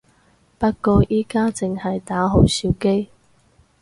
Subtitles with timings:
[0.57, 3.09] 不過而家淨係打好少機